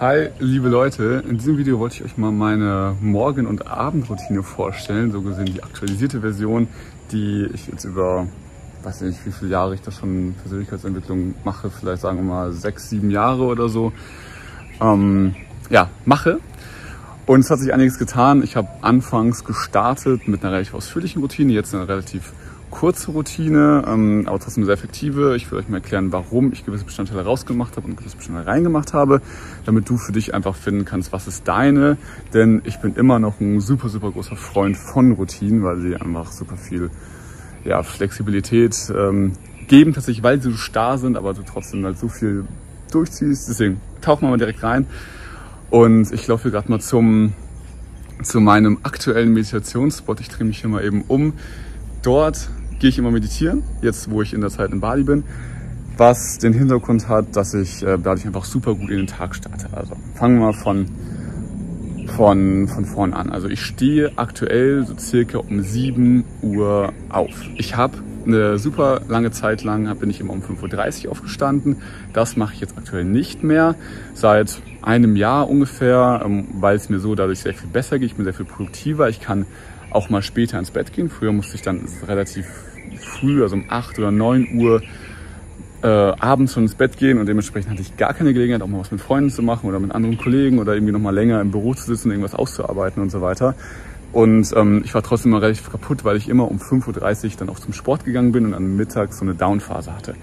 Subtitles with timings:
[0.00, 1.22] Hi, liebe Leute.
[1.28, 5.12] In diesem Video wollte ich euch mal meine Morgen- und Abendroutine vorstellen.
[5.12, 6.68] So gesehen die aktualisierte Version,
[7.12, 8.26] die ich jetzt über,
[8.82, 11.68] weiß nicht, wie viele Jahre ich das schon Persönlichkeitsentwicklung mache.
[11.68, 13.92] Vielleicht sagen wir mal sechs, sieben Jahre oder so.
[14.80, 15.34] Ähm,
[15.68, 16.40] ja, mache.
[17.26, 18.42] Und es hat sich einiges getan.
[18.42, 22.32] Ich habe anfangs gestartet mit einer relativ ausführlichen Routine, jetzt eine relativ
[22.70, 25.36] kurze Routine, ähm, aber trotzdem sehr effektive.
[25.36, 28.92] Ich will euch mal erklären, warum ich gewisse Bestandteile rausgemacht habe und gewisse Bestandteile reingemacht
[28.92, 29.20] habe,
[29.66, 31.96] damit du für dich einfach finden kannst, was ist deine.
[32.32, 36.32] Denn ich bin immer noch ein super, super großer Freund von Routinen, weil sie einfach
[36.32, 36.90] super viel
[37.64, 39.32] ja, Flexibilität ähm,
[39.68, 42.44] geben, tatsächlich, weil sie so starr sind, aber du trotzdem halt so viel
[42.90, 43.48] durchziehst.
[43.48, 44.86] Deswegen tauchen wir mal direkt rein.
[45.70, 47.32] Und ich laufe gerade mal zum,
[48.22, 50.20] zu meinem aktuellen Meditationsspot.
[50.20, 51.34] Ich drehe mich hier mal eben um.
[52.02, 52.48] Dort
[52.80, 55.22] gehe ich immer meditieren, jetzt wo ich in der Zeit in Bali bin,
[55.96, 59.68] was den Hintergrund hat, dass ich äh, dadurch einfach super gut in den Tag starte.
[59.72, 60.86] Also fangen wir mal von,
[62.16, 63.30] von, von vorn an.
[63.30, 67.34] Also ich stehe aktuell so circa um 7 Uhr auf.
[67.56, 71.76] Ich habe eine super lange Zeit lang bin ich immer um 5.30 Uhr aufgestanden.
[72.12, 73.74] Das mache ich jetzt aktuell nicht mehr.
[74.14, 78.10] Seit einem Jahr ungefähr, ähm, weil es mir so dadurch sehr viel besser geht.
[78.10, 79.08] Ich bin sehr viel produktiver.
[79.10, 79.46] Ich kann
[79.90, 81.10] auch mal später ins Bett gehen.
[81.10, 82.46] Früher musste ich dann relativ
[82.98, 84.82] früh, also um 8 oder 9 Uhr
[85.82, 88.80] äh, abends schon ins Bett gehen und dementsprechend hatte ich gar keine Gelegenheit, auch mal
[88.80, 91.50] was mit Freunden zu machen oder mit anderen Kollegen oder irgendwie noch mal länger im
[91.50, 93.54] Büro zu sitzen, irgendwas auszuarbeiten und so weiter.
[94.12, 97.48] Und ähm, ich war trotzdem immer relativ kaputt, weil ich immer um 5.30 Uhr dann
[97.48, 100.14] auch zum Sport gegangen bin und am Mittag so eine Downphase hatte.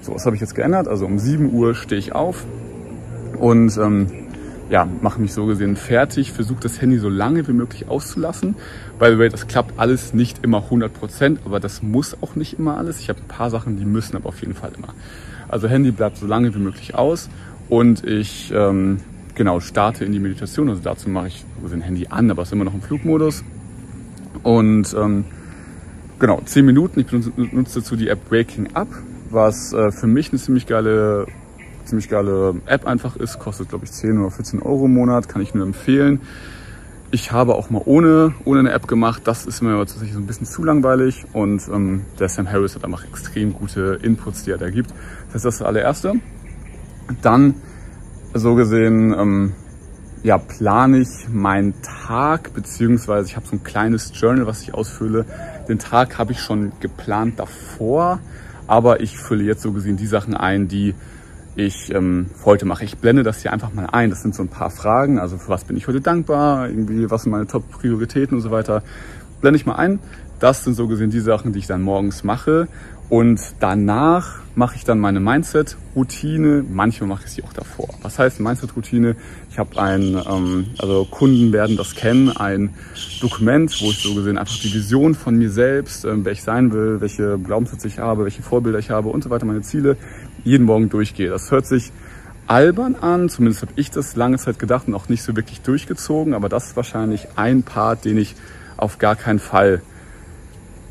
[0.00, 0.88] So, was habe ich jetzt geändert?
[0.88, 2.44] Also um 7 Uhr stehe ich auf
[3.38, 4.06] und ähm,
[4.72, 8.56] ja, mache mich so gesehen fertig, versuche das Handy so lange wie möglich auszulassen.
[8.98, 12.78] By the way, das klappt alles nicht immer 100%, aber das muss auch nicht immer
[12.78, 12.98] alles.
[12.98, 14.94] Ich habe ein paar Sachen, die müssen aber auf jeden Fall immer.
[15.46, 17.28] Also Handy bleibt so lange wie möglich aus
[17.68, 19.00] und ich ähm,
[19.34, 20.70] genau starte in die Meditation.
[20.70, 23.44] Also dazu mache ich so gesehen Handy an, aber es ist immer noch im Flugmodus.
[24.42, 25.26] Und ähm,
[26.18, 27.00] genau, 10 Minuten.
[27.00, 28.88] Ich benutze dazu die App Waking Up,
[29.28, 31.26] was äh, für mich eine ziemlich geile
[31.84, 33.38] ziemlich geile App einfach ist.
[33.38, 35.28] Kostet, glaube ich, 10 oder 14 Euro im Monat.
[35.28, 36.20] Kann ich nur empfehlen.
[37.10, 39.22] Ich habe auch mal ohne, ohne eine App gemacht.
[39.24, 41.24] Das ist mir aber tatsächlich so ein bisschen zu langweilig.
[41.32, 44.90] Und ähm, der Sam Harris hat einfach extrem gute Inputs, die er da gibt.
[45.32, 46.14] Das ist das allererste.
[47.20, 47.54] Dann,
[48.34, 49.52] so gesehen, ähm,
[50.22, 55.26] ja, plane ich meinen Tag, beziehungsweise ich habe so ein kleines Journal, was ich ausfülle.
[55.68, 58.20] Den Tag habe ich schon geplant davor,
[58.66, 60.94] aber ich fülle jetzt so gesehen die Sachen ein, die
[61.54, 62.84] ich ähm, heute mache.
[62.84, 64.10] Ich blende das hier einfach mal ein.
[64.10, 65.18] Das sind so ein paar Fragen.
[65.18, 66.68] Also für was bin ich heute dankbar?
[66.68, 68.82] Irgendwie, was sind meine Top-Prioritäten und so weiter.
[69.40, 69.98] Blende ich mal ein.
[70.40, 72.68] Das sind so gesehen die Sachen, die ich dann morgens mache.
[73.08, 76.64] Und danach mache ich dann meine Mindset-Routine.
[76.68, 77.88] Manchmal mache ich sie auch davor.
[78.00, 79.16] Was heißt Mindset-Routine?
[79.50, 82.70] Ich habe ein, ähm, also Kunden werden das kennen, ein
[83.20, 86.72] Dokument, wo ich so gesehen einfach die Vision von mir selbst, ähm, wer ich sein
[86.72, 89.98] will, welche Glaubenssätze ich habe, welche Vorbilder ich habe und so weiter, meine Ziele,
[90.44, 91.30] jeden Morgen durchgehe.
[91.30, 91.92] Das hört sich
[92.46, 96.34] albern an, zumindest habe ich das lange Zeit gedacht und auch nicht so wirklich durchgezogen,
[96.34, 98.34] aber das ist wahrscheinlich ein Part, den ich
[98.76, 99.80] auf gar keinen Fall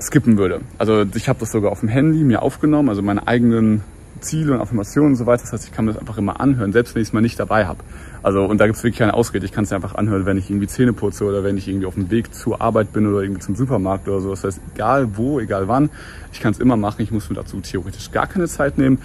[0.00, 0.60] skippen würde.
[0.78, 3.82] Also ich habe das sogar auf dem Handy mir aufgenommen, also meine eigenen
[4.20, 5.42] Ziele und Affirmationen und so weiter.
[5.42, 7.38] Das heißt, ich kann mir das einfach immer anhören, selbst wenn ich es mal nicht
[7.38, 7.82] dabei habe.
[8.22, 9.46] Also und da gibt es wirklich keine Ausrede.
[9.46, 11.94] Ich kann es einfach anhören, wenn ich irgendwie Zähne putze oder wenn ich irgendwie auf
[11.94, 14.30] dem Weg zur Arbeit bin oder irgendwie zum Supermarkt oder so.
[14.30, 15.90] Das heißt, egal wo, egal wann,
[16.32, 17.02] ich kann es immer machen.
[17.02, 18.98] Ich muss mir dazu theoretisch gar keine Zeit nehmen.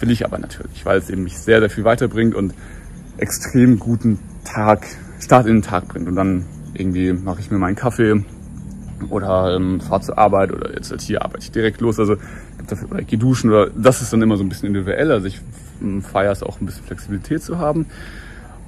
[0.00, 2.54] Will ich aber natürlich, weil es eben mich sehr, sehr viel weiterbringt und
[3.16, 4.86] extrem guten Tag,
[5.20, 6.08] Start in den Tag bringt.
[6.08, 6.44] Und dann
[6.74, 8.24] irgendwie mache ich mir meinen Kaffee,
[9.10, 11.98] oder ähm, fahre zur Arbeit oder jetzt halt hier arbeite ich direkt los.
[11.98, 12.16] Also
[12.90, 15.10] oder ich gehe duschen oder das ist dann immer so ein bisschen individuell.
[15.12, 15.40] Also ich
[15.82, 17.86] ähm, feiere es auch ein bisschen Flexibilität zu haben.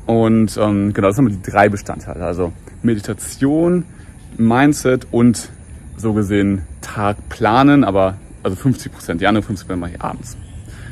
[0.07, 2.25] Und ähm, genau, das sind die drei Bestandteile.
[2.25, 3.85] Also Meditation,
[4.37, 5.49] Mindset und
[5.97, 10.37] so gesehen Tag planen, aber also 50 Prozent, die anderen 50 Prozent mache ich abends.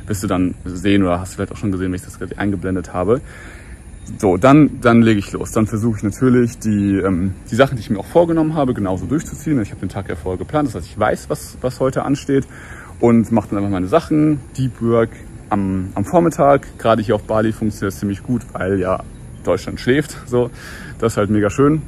[0.07, 2.39] Wirst du dann sehen oder hast du vielleicht auch schon gesehen, wenn ich das gerade
[2.39, 3.21] eingeblendet habe.
[4.19, 5.53] So, dann, dann lege ich los.
[5.53, 9.07] Dann versuche ich natürlich die, ähm, die Sachen, die ich mir auch vorgenommen habe, genauso
[9.07, 9.61] durchzuziehen.
[9.63, 12.47] Ich habe den Tag ja vorher geplant, das heißt, ich weiß, was, was heute ansteht
[13.01, 14.41] und mache dann einfach meine Sachen.
[14.59, 15.11] Deep Work
[15.49, 16.79] am, am Vormittag.
[16.79, 19.03] Gerade hier auf Bali funktioniert das ziemlich gut, weil ja
[19.43, 20.17] Deutschland schläft.
[20.27, 20.51] So,
[20.99, 21.83] das ist halt mega schön.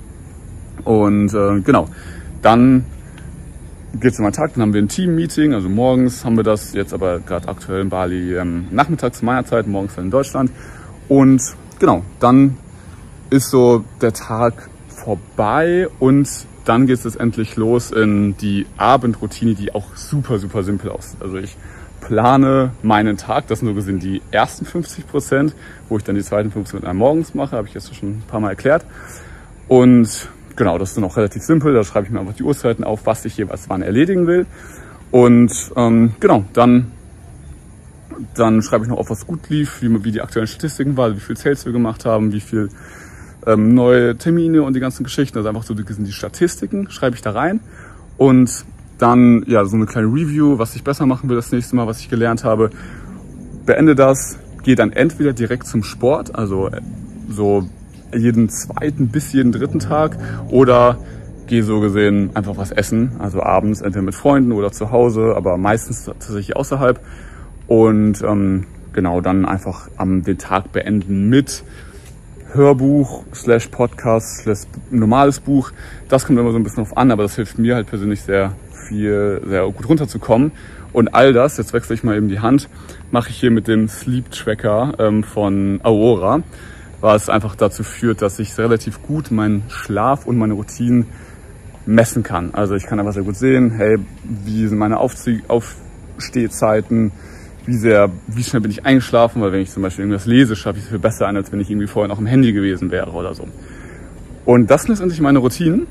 [0.84, 1.88] Und äh, genau,
[2.42, 2.84] dann
[4.00, 6.92] geht es meinen Tag, dann haben wir ein Team-Meeting, also morgens haben wir das, jetzt
[6.92, 10.50] aber gerade aktuell in Bali ähm, nachmittags meiner Zeit, morgens dann in Deutschland.
[11.08, 11.42] Und
[11.78, 12.56] genau, dann
[13.30, 16.28] ist so der Tag vorbei und
[16.64, 21.22] dann geht es endlich los in die Abendroutine, die auch super, super simpel aussieht.
[21.22, 21.56] Also ich
[22.00, 23.46] plane meinen Tag.
[23.48, 25.54] Das sind so gesehen die ersten 50 Prozent,
[25.88, 28.40] wo ich dann die zweiten 50 Prozent morgens mache, habe ich jetzt schon ein paar
[28.40, 28.84] Mal erklärt.
[29.68, 31.72] Und genau, das ist dann auch relativ simpel.
[31.74, 34.46] Da schreibe ich mir einfach die Uhrzeiten auf, was ich jeweils wann erledigen will.
[35.10, 36.90] Und ähm, genau, dann,
[38.34, 41.20] dann schreibe ich noch auf, was gut lief, wie, wie die aktuellen Statistiken waren, wie
[41.20, 42.70] viel Sales wir gemacht haben, wie viel
[43.46, 45.38] ähm, neue Termine und die ganzen Geschichten.
[45.38, 47.60] Also einfach so die, die Statistiken schreibe ich da rein.
[48.16, 48.64] Und
[48.98, 52.00] dann ja so eine kleine Review, was ich besser machen will das nächste Mal, was
[52.00, 52.70] ich gelernt habe.
[53.66, 56.80] Beende das, gehe dann entweder direkt zum Sport, also äh,
[57.28, 57.68] so
[58.14, 60.16] jeden zweiten bis jeden dritten Tag
[60.48, 60.98] oder
[61.46, 65.56] gehe so gesehen einfach was essen, also abends entweder mit Freunden oder zu Hause, aber
[65.56, 67.00] meistens tatsächlich außerhalb
[67.66, 71.62] und ähm, genau dann einfach am den Tag beenden mit
[72.52, 74.60] Hörbuch slash Podcast slash
[74.90, 75.72] normales Buch.
[76.08, 78.52] Das kommt immer so ein bisschen auf an, aber das hilft mir halt persönlich sehr
[78.88, 80.52] viel, sehr gut runterzukommen.
[80.92, 82.68] Und all das, jetzt wechsle ich mal eben die Hand,
[83.10, 86.42] mache ich hier mit dem Sleep Tracker ähm, von Aurora,
[87.00, 91.06] was einfach dazu führt, dass ich relativ gut meinen Schlaf und meine Routinen
[91.84, 92.54] messen kann.
[92.54, 93.98] Also ich kann einfach sehr gut sehen, hey,
[94.44, 97.12] wie sind meine Aufzie Aufstehzeiten,
[97.64, 100.78] wie sehr, wie schnell bin ich eingeschlafen, weil wenn ich zum Beispiel irgendwas lese, schaffe
[100.78, 103.10] ich es viel besser an, als wenn ich irgendwie vorher noch im Handy gewesen wäre
[103.10, 103.46] oder so.
[104.44, 105.86] Und das sind letztendlich meine Routinen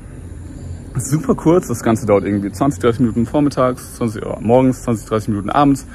[0.98, 1.68] super kurz.
[1.68, 5.86] Das Ganze dauert irgendwie 20, 30 Minuten vormittags, 20 Uhr morgens, 20, 30 Minuten abends.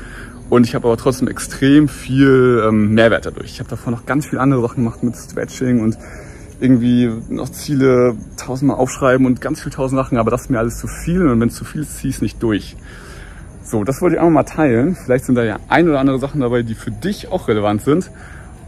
[0.52, 3.52] Und ich habe aber trotzdem extrem viel ähm, Mehrwert dadurch.
[3.52, 5.98] Ich habe davor noch ganz viele andere Sachen gemacht mit Stretching und
[6.60, 10.78] irgendwie noch Ziele tausendmal aufschreiben und ganz viel tausend Sachen, aber das ist mir alles
[10.78, 12.76] zu viel und wenn es zu viel ist, zieh es nicht durch.
[13.64, 14.98] So, das wollte ich einfach mal teilen.
[14.98, 18.12] Vielleicht sind da ja ein oder andere Sachen dabei, die für dich auch relevant sind.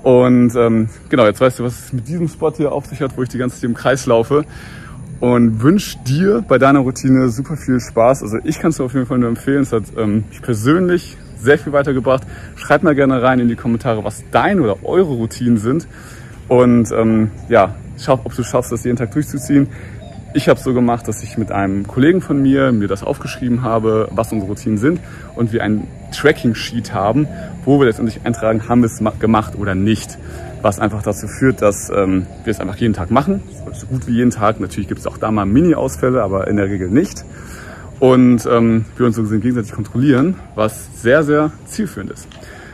[0.04, 3.18] Und ähm, genau, jetzt weißt du, was es mit diesem Spot hier auf sich hat,
[3.18, 4.46] wo ich die ganze Zeit im Kreis laufe
[5.20, 8.24] und wünsche dir bei deiner Routine super viel Spaß.
[8.24, 9.64] Also ich kann es dir auf jeden Fall nur empfehlen.
[9.64, 12.24] Es hat ähm, mich persönlich sehr viel weitergebracht.
[12.56, 15.88] Schreib mal gerne rein in die Kommentare, was deine oder eure Routinen sind.
[16.48, 19.68] Und ähm, ja, schau, ob du schaffst, das jeden Tag durchzuziehen.
[20.36, 24.08] Ich habe so gemacht, dass ich mit einem Kollegen von mir mir das aufgeschrieben habe,
[24.12, 25.00] was unsere Routinen sind
[25.36, 27.28] und wir ein Tracking-Sheet haben,
[27.66, 30.18] wo wir letztendlich eintragen, haben wir es gemacht oder nicht.
[30.64, 33.44] Was einfach dazu führt, dass ähm, wir es einfach jeden Tag machen,
[33.74, 34.60] so gut wie jeden Tag.
[34.60, 37.26] Natürlich gibt es auch da mal Mini-Ausfälle, aber in der Regel nicht.
[38.04, 42.28] Und ähm, wir uns so gesehen gegenseitig kontrollieren, was sehr, sehr zielführend ist.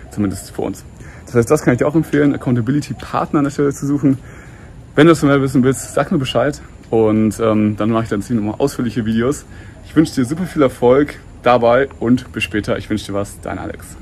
[0.09, 0.83] Zumindest für uns.
[1.27, 4.17] Das heißt, das kann ich dir auch empfehlen, Accountability-Partner an der Stelle zu suchen.
[4.95, 6.59] Wenn du das mehr wissen willst, sag mir Bescheid.
[6.89, 9.45] Und ähm, dann mache ich dann nochmal ausführliche Videos.
[9.85, 12.79] Ich wünsche dir super viel Erfolg dabei und bis später.
[12.79, 13.97] Ich wünsche dir was, dein Alex.